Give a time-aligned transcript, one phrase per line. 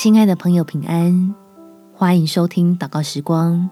[0.00, 1.34] 亲爱的朋友，平安！
[1.92, 3.68] 欢迎收听祷告时光，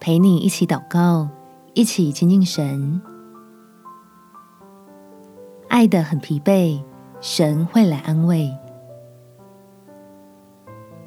[0.00, 1.28] 陪你一起祷告，
[1.74, 2.98] 一起亲近神。
[5.68, 6.82] 爱得很疲惫，
[7.20, 8.50] 神会来安慰。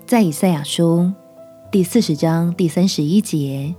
[0.05, 1.11] 在以赛亚书
[1.71, 3.73] 第四十章第三十一节，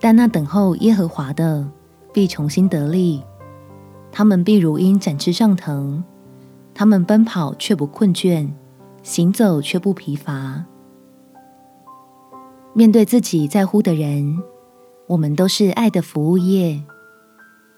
[0.00, 1.70] 但那等候耶和华的
[2.12, 3.22] 必重新得力，
[4.10, 6.02] 他们必如鹰展翅上腾。
[6.74, 8.48] 他们奔跑却不困倦，
[9.02, 10.64] 行走却不疲乏。
[12.74, 14.38] 面对自己在乎的人，
[15.06, 16.82] 我们都是爱的服务业，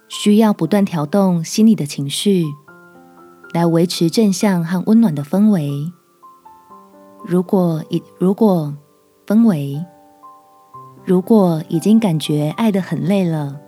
[0.08, 2.44] 需要不断调动心里的情绪，
[3.52, 5.92] 来维持正向和温暖的氛围。
[7.26, 8.72] 如果已如果
[9.26, 9.84] 氛围，
[11.04, 13.58] 如果已经感觉爱得很累了，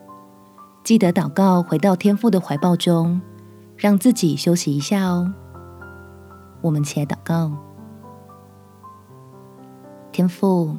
[0.85, 3.21] 记得祷告，回到天父的怀抱中。
[3.77, 5.33] 让自己休息一下哦。
[6.63, 7.53] 我们起来祷告，
[10.11, 10.77] 天父，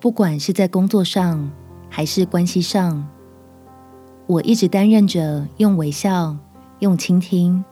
[0.00, 1.50] 不管是在工作上
[1.90, 3.06] 还是关系上，
[4.26, 6.36] 我一直担任着用微笑、
[6.78, 7.62] 用倾听、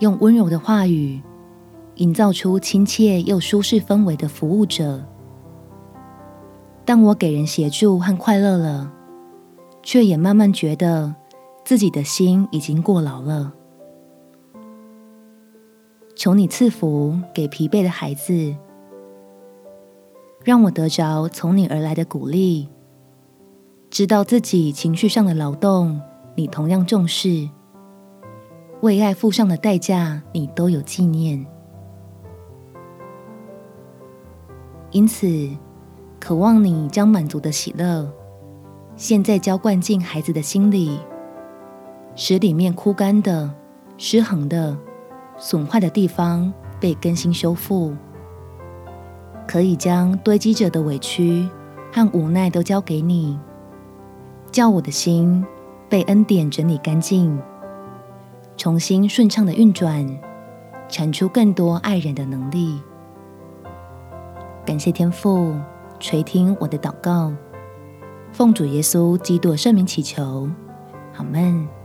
[0.00, 1.20] 用温柔的话语，
[1.94, 5.02] 营造出亲切又舒适氛围的服务者。
[6.84, 8.92] 当我给人协助和快乐了，
[9.82, 11.14] 却也慢慢觉得。
[11.66, 13.52] 自己的心已经过劳了，
[16.14, 18.54] 求你赐福给疲惫的孩子，
[20.44, 22.68] 让我得着从你而来的鼓励，
[23.90, 26.00] 知道自己情绪上的劳动，
[26.36, 27.50] 你同样重视，
[28.82, 31.44] 为爱付上的代价，你都有纪念，
[34.92, 35.26] 因此
[36.20, 38.08] 渴望你将满足的喜乐，
[38.94, 41.00] 现在浇灌进孩子的心里。
[42.16, 43.48] 使里面枯干的、
[43.98, 44.76] 失衡的、
[45.36, 46.50] 损坏的地方
[46.80, 47.94] 被更新修复，
[49.46, 51.46] 可以将堆积着的委屈
[51.92, 53.38] 和无奈都交给你，
[54.50, 55.44] 叫我的心
[55.90, 57.38] 被恩典整理干净，
[58.56, 60.08] 重新顺畅的运转，
[60.88, 62.80] 产出更多爱人的能力。
[64.64, 65.54] 感谢天父
[66.00, 67.30] 垂听我的祷告，
[68.32, 70.48] 奉主耶稣基督圣名祈求，
[71.14, 71.75] 阿们。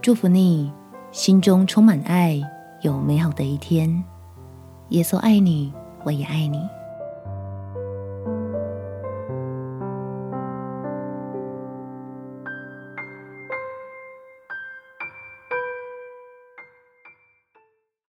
[0.00, 0.72] 祝福你，
[1.10, 2.40] 心中充满爱，
[2.82, 4.04] 有美好的一天。
[4.90, 5.72] 耶稣爱你，
[6.04, 6.77] 我也爱你。